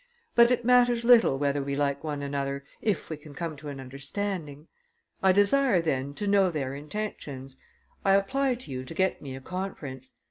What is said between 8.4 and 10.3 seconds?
to you to get me a conference.